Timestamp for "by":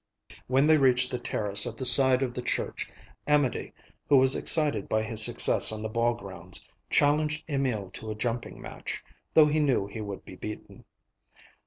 4.89-5.03